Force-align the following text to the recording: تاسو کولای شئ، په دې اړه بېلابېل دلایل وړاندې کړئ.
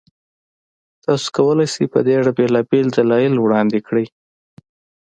تاسو 1.03 1.27
کولای 1.35 1.67
شئ، 1.73 1.85
په 1.93 1.99
دې 2.05 2.13
اړه 2.21 2.31
بېلابېل 2.37 2.87
دلایل 2.97 3.33
وړاندې 3.39 3.79
کړئ. 3.87 4.05